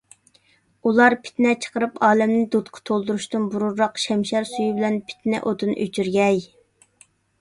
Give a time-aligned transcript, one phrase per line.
[0.89, 6.43] ئۇلار پىتنە چىقىرىپ ئالەمنى دۇتقا تولدۇرۇشتىن بۇرۇنراق شەمشەر سۈيى بىلەن پىتنە ئوتىنى ئۆچۈرگەي.